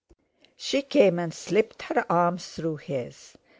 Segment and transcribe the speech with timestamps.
[0.57, 3.37] She came and slipped her arm through his.